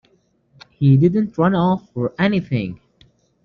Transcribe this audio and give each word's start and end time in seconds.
He 0.71 0.97
didn't 0.97 1.37
run 1.37 1.53
off, 1.53 1.87
or 1.93 2.15
anything. 2.17 2.79